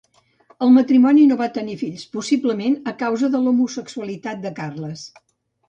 El 0.67 0.71
matrimoni 0.77 1.25
no 1.31 1.37
va 1.41 1.49
tenir 1.57 1.75
fills, 1.83 2.07
possiblement 2.17 2.79
a 2.95 2.95
causa 3.05 3.31
de 3.37 3.45
l'homosexualitat 3.45 4.43
de 4.49 4.57
Carles. 4.61 5.09